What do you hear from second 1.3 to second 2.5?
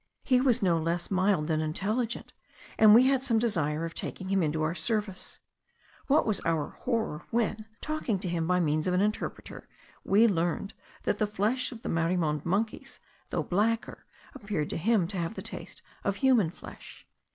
than intelligent,